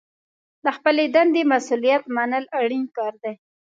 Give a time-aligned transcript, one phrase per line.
[0.63, 3.33] د خپلې دندې مسوولیت منل اړین کار دی.